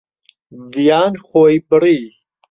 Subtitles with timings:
[0.71, 1.99] ڤیان خۆی بڕی.